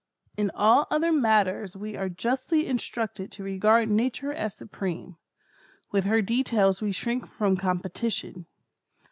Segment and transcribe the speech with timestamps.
[0.35, 5.15] In all other matters we are justly instructed to regard Nature as supreme.
[5.91, 8.47] With her details we shrink from competition.